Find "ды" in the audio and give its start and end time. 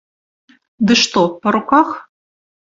0.85-0.93